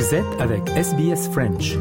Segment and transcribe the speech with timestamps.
[0.00, 1.76] Vous avec SBS French.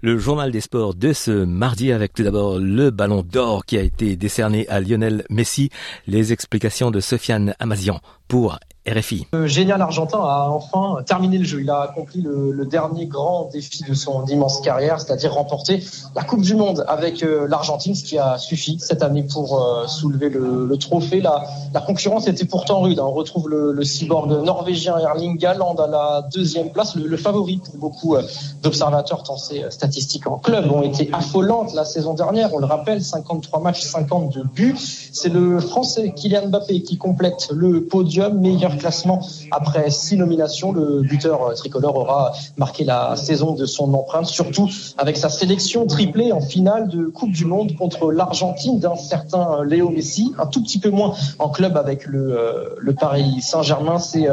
[0.00, 3.82] Le journal des sports de ce mardi avec tout d'abord le ballon d'or qui a
[3.82, 5.68] été décerné à Lionel Messi.
[6.06, 8.58] Les explications de Sofiane Amazian pour
[8.88, 9.28] RFI.
[9.32, 11.60] Le génial argentin a enfin terminé le jeu.
[11.60, 15.82] Il a accompli le, dernier grand défi de son immense carrière, c'est-à-dire remporter
[16.16, 19.86] la Coupe du Monde avec euh, l'Argentine, ce qui a suffi cette année pour euh,
[19.86, 21.20] soulever le, trophée.
[21.20, 21.44] La,
[21.86, 22.98] concurrence était pourtant rude.
[22.98, 23.04] Hein.
[23.06, 27.76] On retrouve le, le, cyborg norvégien Erling Haaland à la deuxième place, le, favori pour
[27.76, 28.22] beaucoup euh,
[28.62, 32.54] d'observateurs, tant ses statistiques en club ont été affolantes la saison dernière.
[32.54, 34.76] On le rappelle, 53 matchs, 52 buts.
[34.78, 40.72] C'est le Français Kylian Mbappé qui complète le podium meilleur classement après six nominations.
[40.72, 45.86] Le buteur euh, tricolore aura marqué la saison de son empreinte, surtout avec sa sélection
[45.86, 50.46] triplée en finale de Coupe du Monde contre l'Argentine d'un certain euh, Léo Messi, un
[50.46, 53.98] tout petit peu moins en club avec le, euh, Paris Saint-Germain.
[53.98, 54.28] C'est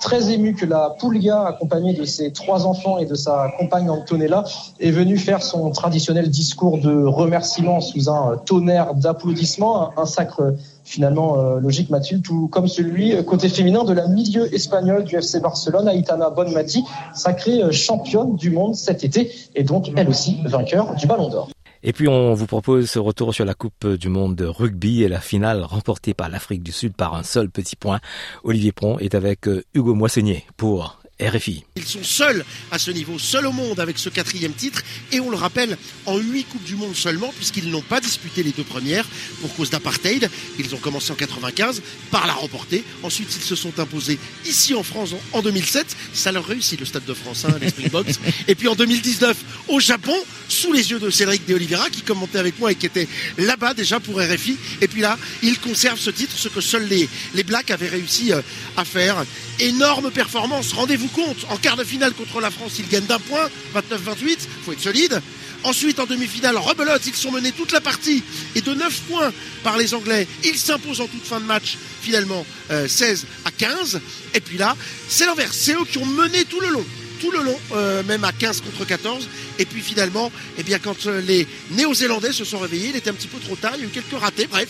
[0.00, 4.44] très ému que la Pulga, accompagnée de ses trois enfants et de sa compagne Antonella,
[4.78, 11.40] est venue faire son traditionnel discours de remerciement sous un tonnerre d'applaudissements, un, sacre finalement
[11.40, 15.40] euh, logique Mathilde, tout comme celui euh, côté féminin de la milieu espagnole du FC
[15.40, 20.94] Barcelone, Aitana Bonmati, sacrée euh, championne du monde cet été et donc elle aussi vainqueur
[20.94, 21.50] du Ballon d'Or.
[21.82, 25.08] Et puis on vous propose ce retour sur la Coupe du Monde de rugby et
[25.08, 28.00] la finale remportée par l'Afrique du Sud par un seul petit point.
[28.42, 31.62] Olivier Pron est avec Hugo Moissonnier pour RFI.
[31.76, 35.30] Ils sont seuls à ce niveau, seuls au monde avec ce quatrième titre, et on
[35.30, 39.06] le rappelle, en huit Coupes du Monde seulement, puisqu'ils n'ont pas disputé les deux premières
[39.40, 40.28] pour cause d'apartheid.
[40.58, 42.82] Ils ont commencé en 95 par la remporter.
[43.04, 45.96] Ensuite, ils se sont imposés ici en France en 2007.
[46.12, 48.14] Ça leur réussit le Stade de France, hein, les Springboks.
[48.48, 49.36] et puis en 2019
[49.68, 50.16] au Japon,
[50.48, 53.08] sous les yeux de Cédric De Oliveira, qui commentait avec moi et qui était
[53.38, 54.56] là-bas déjà pour RFI.
[54.80, 58.32] Et puis là, ils conservent ce titre, ce que seuls les, les Blacks avaient réussi
[58.32, 58.42] euh,
[58.76, 59.24] à faire.
[59.60, 60.72] Énorme performance.
[60.72, 64.72] Rendez-vous compte, en quart de finale contre la France, ils gagnent d'un point, 29-28, faut
[64.72, 65.20] être solide.
[65.64, 68.22] Ensuite, en demi-finale, rebelote, ils sont menés toute la partie
[68.54, 69.32] et de 9 points
[69.62, 70.28] par les Anglais.
[70.44, 72.44] Ils s'imposent en toute fin de match, finalement,
[72.86, 74.00] 16 euh, à 15.
[74.34, 74.76] Et puis là,
[75.08, 75.56] c'est l'inverse.
[75.58, 76.84] C'est eux qui ont mené tout le long.
[77.20, 79.26] Tout le long, euh, même à 15 contre 14.
[79.58, 83.14] Et puis finalement, eh bien, quand euh, les Néo-Zélandais se sont réveillés, il était un
[83.14, 83.72] petit peu trop tard.
[83.76, 84.46] Il y a eu quelques ratés.
[84.46, 84.68] Bref,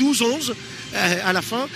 [0.00, 0.54] 12-11
[1.24, 1.68] à la fin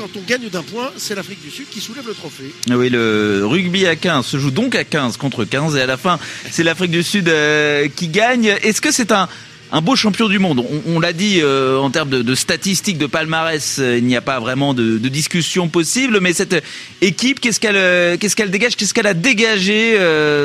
[0.00, 2.54] quand on gagne d'un point, c'est l'Afrique du Sud qui soulève le trophée.
[2.70, 5.98] Oui, le rugby à 15 se joue donc à 15 contre 15 et à la
[5.98, 6.18] fin,
[6.50, 8.46] c'est l'Afrique du Sud euh, qui gagne.
[8.62, 9.28] Est-ce que c'est un
[9.72, 10.64] un beau champion du monde.
[10.86, 14.40] On, l'a dit euh, en termes de, statistiques, de palmarès, euh, il n'y a pas
[14.40, 16.20] vraiment de, discussion possible.
[16.20, 16.62] Mais cette
[17.00, 19.96] équipe, qu'est-ce qu'elle, qu'est-ce qu'elle dégage, qu'est-ce qu'elle a dégagé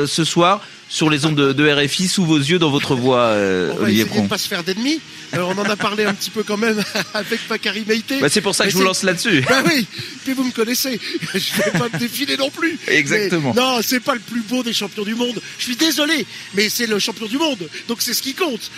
[0.06, 3.90] ce soir sur les ondes de, RFI, sous vos yeux, dans votre voix, on va
[3.90, 5.00] essayer de pas se faire d'ennemis.
[5.34, 6.82] Euh, on en a parlé un petit peu quand même
[7.14, 7.40] avec
[7.86, 8.20] Meïté.
[8.20, 9.42] Bah c'est pour ça que je vous lance là-dessus.
[9.48, 9.86] Bah oui,
[10.24, 11.00] puis vous me connaissez.
[11.34, 12.78] Je vais pas me défiler non plus.
[12.88, 13.52] Exactement.
[13.54, 15.40] Non, non, c'est pas le plus beau des champions du monde.
[15.58, 17.68] Je suis désolé, mais c'est le champion du monde.
[17.88, 18.70] Donc c'est ce qui compte.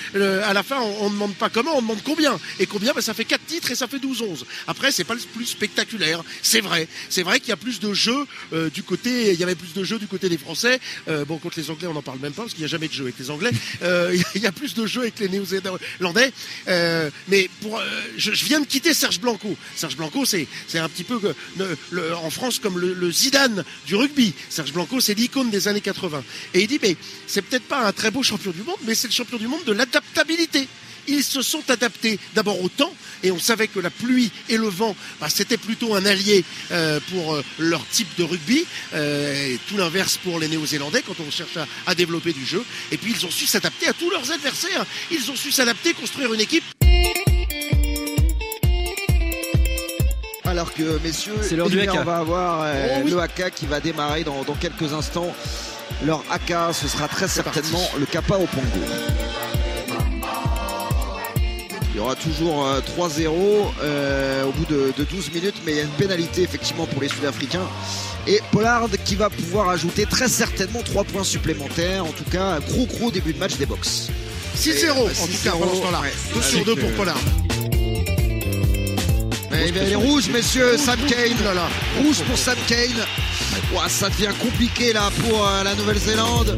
[0.44, 2.38] À la fin, on, ne demande pas comment, on demande combien.
[2.58, 4.44] Et combien bah, Ça fait 4 titres et ça fait 12-11.
[4.66, 6.22] Après, c'est pas le plus spectaculaire.
[6.42, 6.88] C'est vrai.
[7.08, 9.32] C'est vrai qu'il y a plus de jeux euh, du côté.
[9.32, 10.80] Il y avait plus de jeux du côté des Français.
[11.08, 12.88] Euh, bon, contre les Anglais, on n'en parle même pas parce qu'il n'y a jamais
[12.88, 13.50] de jeu avec les Anglais.
[14.34, 16.32] il y a plus de jeux avec les Néo-Zélandais.
[16.68, 17.84] Euh, mais pour, euh,
[18.16, 19.56] je, viens de quitter Serge Blanco.
[19.74, 21.20] Serge Blanco, c'est un petit peu
[21.90, 24.34] le, en France comme le, Zidane du rugby.
[24.48, 26.22] Serge Blanco, c'est l'icône des années 80.
[26.54, 29.08] Et il dit, mais c'est peut-être pas un très beau champion du monde, mais c'est
[29.08, 30.27] le champion du monde de l'adaptabilité
[31.08, 34.68] ils se sont adaptés d'abord au temps, et on savait que la pluie et le
[34.68, 39.58] vent, bah, c'était plutôt un allié euh, pour euh, leur type de rugby, euh, et
[39.68, 42.62] tout l'inverse pour les Néo-Zélandais quand on cherche à, développer du jeu.
[42.92, 46.32] Et puis ils ont su s'adapter à tous leurs adversaires, ils ont su s'adapter, construire
[46.32, 46.64] une équipe.
[50.44, 52.74] Alors que messieurs, on va avoir
[53.04, 55.34] oh le AK qui va démarrer dans, quelques instants.
[56.06, 59.17] Leur AK, ce sera très certainement le Kappa au Pongo.
[61.98, 62.64] Il y aura toujours
[62.96, 66.86] 3-0 euh, euh, au bout de, 12 minutes, mais il y a une pénalité effectivement
[66.86, 67.66] pour les Sud-Africains.
[68.28, 72.04] Et Pollard qui va pouvoir ajouter très certainement 3 points supplémentaires.
[72.04, 74.10] En tout cas, un gros gros début de match des box.
[74.56, 76.02] 6-0 en tout cas pendant ce temps-là.
[76.34, 77.18] 2 sur 2 pour Pollard.
[79.50, 81.34] Mais les rouges, messieurs, Sam Kane.
[82.00, 83.88] Rouge pour Sam Kane.
[83.88, 86.56] ça devient compliqué là pour euh, la Nouvelle-Zélande.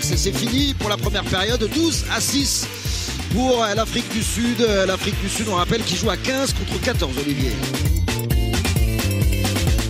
[0.00, 1.68] C'est fini pour la première période.
[1.74, 2.68] 12 à 6
[3.34, 4.60] pour l'Afrique du Sud.
[4.86, 7.52] L'Afrique du Sud, on rappelle, qui joue à 15 contre 14, Olivier.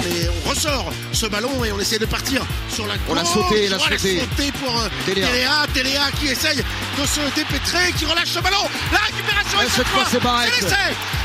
[0.04, 2.42] Mais on ressort ce ballon et on essaie de partir
[2.72, 4.22] sur la On l'a sauté, On l'a sauté.
[4.62, 5.66] pour euh, Téléa.
[5.74, 6.10] Téléa.
[6.20, 8.64] Qui essaye de se dépêtrer, qui relâche ce ballon.
[8.92, 10.52] La récupération et cette fois, c'est Barrett.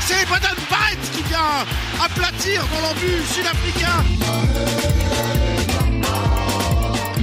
[0.06, 1.64] C'est Baden Barrett qui vient
[2.04, 4.73] aplatir dans l'embut sud-africain.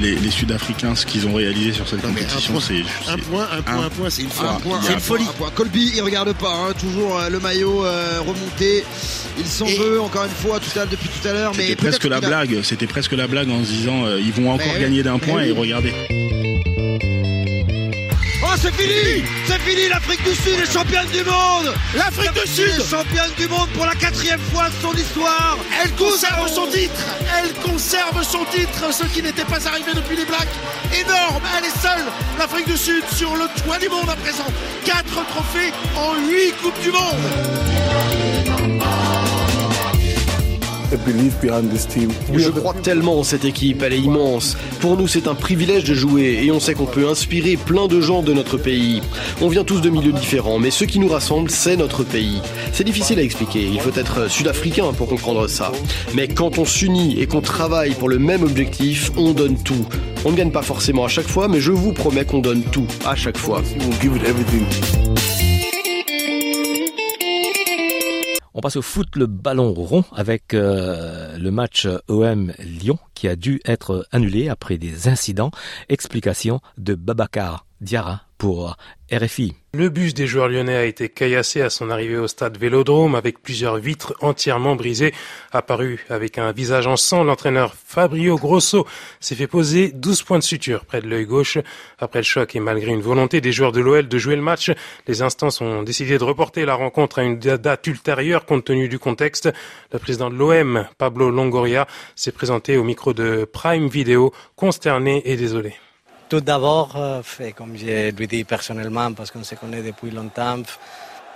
[0.02, 3.62] Les, les Sud-Africains, ce qu'ils ont réalisé sur cette Non, compétition, c'est un point, un
[3.62, 4.50] point, un point, c'est une folie.
[4.50, 5.24] Un point, C'est un une folie.
[5.26, 5.50] point, un point.
[5.54, 8.84] Colby, il regarde pas, hein, toujours euh, le maillot euh, remonté.
[9.38, 11.76] Il s'en Et- veut encore une fois tout à, depuis tout à l'heure, mais C'était
[11.76, 12.62] presque la blague.
[12.64, 15.44] C'était presque la blague en se disant euh, ils vont encore Mais gagner d'un point
[15.44, 15.50] oui.
[15.50, 15.94] et regardez.
[18.62, 19.90] C'est fini, c'est fini.
[19.90, 21.74] L'Afrique du Sud est championne du monde.
[21.96, 25.58] L'Afrique du Sud est championne du monde pour la quatrième fois de son histoire.
[25.84, 27.02] Elle conserve son titre
[27.40, 30.54] Elle conserve son titre, ce qui n'était pas arrivé depuis les Blacks.
[30.94, 32.06] Énorme Elle est seule,
[32.38, 34.48] l'Afrique du Sud, sur le toit du monde à présent.
[34.86, 37.81] Quatre trophées en huit Coupes du Monde
[42.34, 44.58] Je crois tellement en cette équipe, elle est immense.
[44.80, 48.02] Pour nous, c'est un privilège de jouer et on sait qu'on peut inspirer plein de
[48.02, 49.02] gens de notre pays.
[49.42, 52.42] On vient tous de milieux différents, mais ce qui nous rassemble, c'est notre pays.
[52.74, 55.72] C'est difficile à expliquer, il faut être sud-africain pour comprendre ça.
[56.14, 59.86] Mais quand on s'unit et qu'on travaille pour le même objectif, on donne tout.
[60.26, 62.88] On ne gagne pas forcément à chaque fois, mais je vous promets qu'on donne tout
[63.06, 63.62] à chaque fois.
[68.62, 73.36] On passe au foot, le ballon rond avec euh, le match OM Lyon qui a
[73.36, 75.50] dû être annulé après des incidents.
[75.90, 78.78] Explication de Babacar Diarra pour
[79.12, 79.56] RFI.
[79.74, 83.42] Le bus des joueurs lyonnais a été caillassé à son arrivée au stade Vélodrome avec
[83.42, 85.14] plusieurs vitres entièrement brisées.
[85.52, 88.86] Apparu avec un visage en sang, l'entraîneur Fabio Grosso
[89.20, 91.58] s'est fait poser 12 points de suture près de l'œil gauche.
[92.00, 94.72] Après le choc et malgré une volonté des joueurs de l'OL de jouer le match,
[95.08, 99.00] les instances ont décidé de reporter la rencontre à une date ultérieure compte tenu du
[99.00, 99.50] contexte.
[99.92, 105.36] Le président de l'OM, Pablo Longoria, s'est présenté au micro de Prime Video, consterné et
[105.36, 105.76] désolé.
[106.32, 107.22] Tout d'abord, euh,
[107.54, 110.64] comme je lui dis personnellement, parce qu'on se connaît depuis longtemps,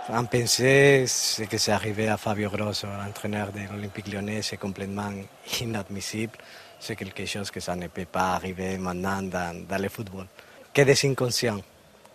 [0.07, 5.11] en penser ce que c'est arrivé à Fabio Grosso, l'entraîneur de l'Olympique lyonnais, c'est complètement
[5.59, 6.37] inadmissible.
[6.79, 10.27] C'est quelque chose que ça ne peut pas arriver maintenant dans, le football.
[10.73, 11.59] Que des inconscients,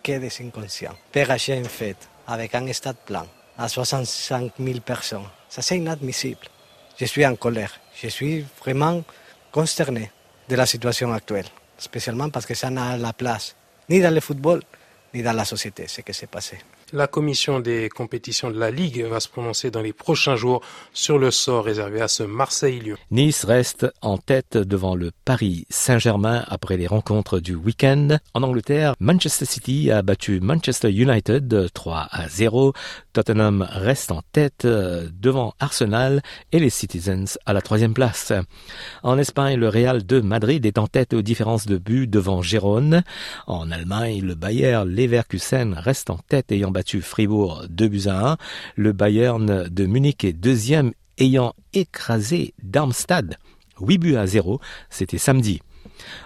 [0.01, 0.95] que des inconscients.
[1.11, 3.27] PRH en fait, avec un stade plein,
[3.59, 6.47] à 65 000 personnes, ça c'est inadmissible.
[6.99, 9.03] Je suis en colère, je suis vraiment
[9.51, 10.09] consterné
[10.49, 11.45] de la situation actuelle
[11.81, 13.55] spécialement parce que ça n'a la place
[13.89, 14.61] ni dans le football
[15.13, 16.59] ni dans la société, ce qui s'est passé.
[16.93, 20.61] La commission des compétitions de la Ligue va se prononcer dans les prochains jours
[20.91, 22.97] sur le sort réservé à ce Marseille-Lyon.
[23.11, 28.17] Nice reste en tête devant le Paris Saint-Germain après les rencontres du week-end.
[28.33, 32.73] En Angleterre, Manchester City a battu Manchester United 3 à 0.
[33.13, 36.21] Tottenham reste en tête euh, devant Arsenal
[36.51, 38.33] et les Citizens à la troisième place.
[39.01, 43.03] En Espagne, le Real de Madrid est en tête aux différences de but devant Gérone.
[43.47, 48.37] En Allemagne, le Bayer Leverkusen reste en tête ayant battu Fribourg 2 buts à 1.
[48.75, 53.37] Le Bayern de Munich est deuxième ayant écrasé Darmstadt
[53.79, 54.59] 8 buts à 0.
[54.89, 55.61] C'était samedi.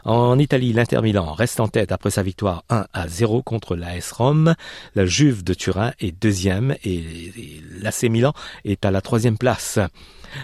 [0.03, 4.11] En Italie, l'Inter Milan reste en tête après sa victoire 1 à 0 contre l'AS
[4.11, 4.55] Rome.
[4.95, 7.03] La Juve de Turin est deuxième et
[7.81, 9.79] l'AC Milan est à la troisième place.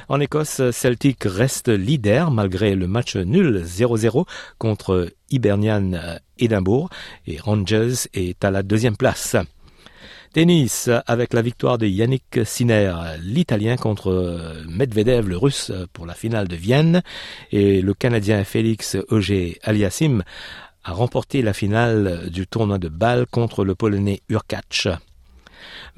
[0.08, 4.26] En Écosse, Celtic reste leader malgré le match nul 0-0
[4.58, 5.92] contre Hibernian
[6.40, 6.90] Édimbourg
[7.28, 9.36] et Rangers est à la deuxième place.
[10.34, 16.48] Tennis avec la victoire de Yannick Sinner, l'Italien contre Medvedev, le Russe, pour la finale
[16.48, 17.02] de Vienne.
[17.52, 20.24] Et le Canadien Félix Auger Aliassim
[20.86, 24.88] a remporté la finale du tournoi de Bâle contre le Polonais Urkacz.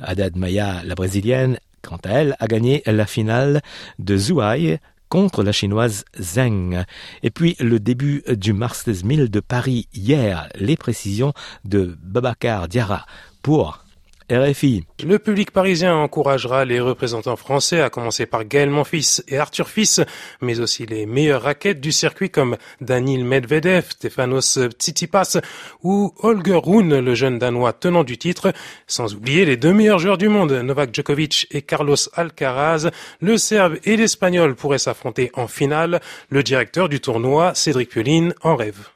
[0.02, 3.62] Haddad Maya, la Brésilienne, quant à elle, a gagné la finale
[4.00, 6.86] de Zhuhai contre la chinoise Zheng.
[7.22, 11.34] Et puis le début du Masters 1000 de Paris hier, les précisions
[11.66, 13.06] de Babacar Diarra
[13.44, 13.83] pour
[14.32, 14.86] RFI.
[15.04, 20.02] Le public parisien encouragera les représentants français, à commencer par Gaël Monfils et Arthur Fils,
[20.42, 25.40] mais aussi les meilleures raquettes du circuit comme Daniil Medvedev, Stefanos Tsitsipas
[25.82, 28.54] ou Holger Rune, le jeune danois tenant du titre,
[28.88, 32.90] sans oublier les deux meilleurs joueurs du monde, Novak Djokovic et Carlos Alcaraz.
[33.20, 36.02] Le Serbe et l'Espagnol pourraient s'affronter en finale.
[36.30, 38.93] Le directeur du tournoi, Cédric Pioline, en rêve.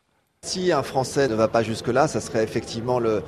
[0.47, 3.21] Si un Français ne va pas jusque-là, ça serait effectivement le,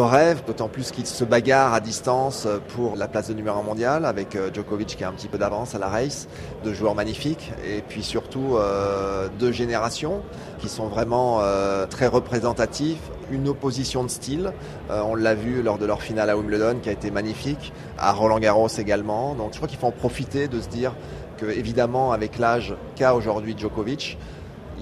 [0.00, 4.06] rêve, d'autant plus qu'il se bagarre à distance pour la place de numéro 1 mondial
[4.06, 6.28] avec Djokovic qui a un petit peu d'avance à la race,
[6.64, 10.22] deux joueurs magnifiques et puis surtout euh, deux générations
[10.60, 12.96] qui sont vraiment euh, très représentatives,
[13.30, 14.54] une opposition de style,
[14.90, 18.12] euh, on l'a vu lors de leur finale à Wimbledon qui a été magnifique, à
[18.12, 20.94] Roland Garros également, donc je crois qu'il faut en profiter de se dire
[21.36, 24.16] que évidemment avec l'âge qu'a aujourd'hui Djokovic,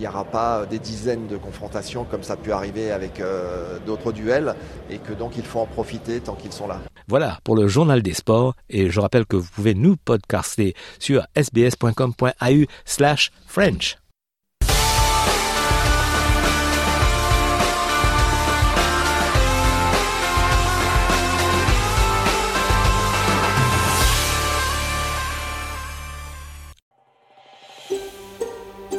[0.01, 3.79] il n'y aura pas des dizaines de confrontations comme ça a pu arriver avec euh,
[3.85, 4.55] d'autres duels
[4.89, 6.81] et que donc il faut en profiter tant qu'ils sont là.
[7.07, 11.27] Voilà pour le journal des sports et je rappelle que vous pouvez nous podcaster sur
[11.37, 13.99] sbs.com.au slash French.